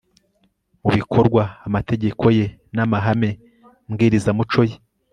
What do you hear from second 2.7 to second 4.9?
n amahame mbwirizamuco ye